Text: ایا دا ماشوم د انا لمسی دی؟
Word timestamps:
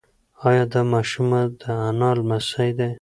ایا 0.47 0.63
دا 0.73 0.81
ماشوم 0.93 1.29
د 1.61 1.63
انا 1.87 2.09
لمسی 2.17 2.71
دی؟ 2.77 2.89